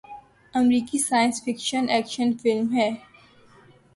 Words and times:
امریکی 0.53 0.97
science 0.99 1.35
fiction 1.45 1.85
action 1.89 2.29
film 2.41 2.67
ہے 2.77 2.89